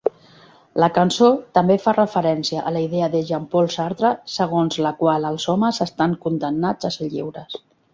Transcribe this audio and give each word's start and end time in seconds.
La 0.83 0.87
cançó 0.95 1.29
també 1.57 1.75
fa 1.83 1.93
referència 1.97 2.65
a 2.65 2.73
la 2.79 2.83
idea 2.87 3.11
de 3.17 3.23
Jean-Paul 3.29 3.71
Sartre 3.77 4.13
segons 4.41 4.83
la 4.89 4.97
qual 5.05 5.33
els 5.33 5.49
homes 5.57 5.85
estan 5.91 6.21
condemnats 6.29 6.89
a 6.89 6.97
ser 7.01 7.17
lliures. 7.17 7.61